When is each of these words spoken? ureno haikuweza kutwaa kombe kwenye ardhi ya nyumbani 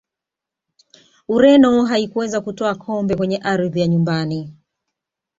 ureno 1.35 1.85
haikuweza 1.85 2.41
kutwaa 2.41 2.75
kombe 2.75 3.15
kwenye 3.15 3.37
ardhi 3.37 3.79
ya 3.81 3.87
nyumbani 3.87 4.53